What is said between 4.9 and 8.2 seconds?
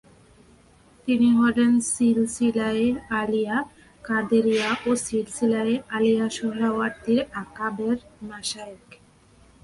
সিলসিলায়ে Alia সোহরাওয়ার্দীর আকাবের